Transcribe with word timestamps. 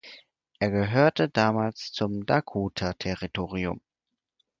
Er 0.57 0.71
gehörte 0.71 1.29
damals 1.29 1.91
zum 1.91 2.25
Dakota-Territorium. 2.25 3.81